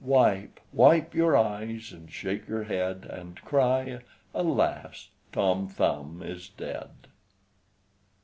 Wipe, 0.03 0.59
wipe 0.73 1.13
your 1.13 1.37
eyes, 1.37 1.91
and 1.91 2.11
shake 2.11 2.47
your 2.47 2.63
head 2.63 3.05
And 3.07 3.39
cry 3.43 3.99
Alas! 4.33 5.09
Tom 5.31 5.67
Thumb 5.67 6.23
is 6.25 6.49
dead!" 6.49 6.89